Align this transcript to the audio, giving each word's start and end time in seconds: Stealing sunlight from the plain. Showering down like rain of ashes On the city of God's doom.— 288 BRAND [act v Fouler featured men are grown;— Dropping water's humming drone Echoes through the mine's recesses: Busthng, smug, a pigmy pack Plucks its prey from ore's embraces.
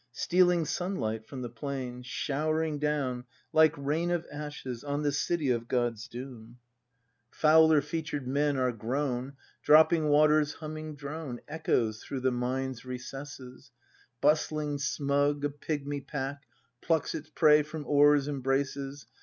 Stealing 0.13 0.65
sunlight 0.65 1.27
from 1.27 1.43
the 1.43 1.49
plain. 1.49 2.01
Showering 2.01 2.79
down 2.79 3.23
like 3.53 3.77
rain 3.77 4.09
of 4.09 4.25
ashes 4.31 4.83
On 4.83 5.03
the 5.03 5.11
city 5.11 5.51
of 5.51 5.67
God's 5.67 6.07
doom.— 6.07 6.57
288 7.31 7.31
BRAND 7.31 7.31
[act 7.31 7.35
v 7.35 7.39
Fouler 7.39 7.81
featured 7.83 8.27
men 8.27 8.57
are 8.57 8.71
grown;— 8.71 9.33
Dropping 9.63 10.07
water's 10.09 10.53
humming 10.53 10.95
drone 10.95 11.39
Echoes 11.47 12.01
through 12.03 12.21
the 12.21 12.31
mine's 12.31 12.83
recesses: 12.83 13.69
Busthng, 14.23 14.81
smug, 14.81 15.45
a 15.45 15.51
pigmy 15.51 16.01
pack 16.01 16.45
Plucks 16.81 17.13
its 17.13 17.29
prey 17.29 17.61
from 17.61 17.85
ore's 17.85 18.27
embraces. 18.27 19.05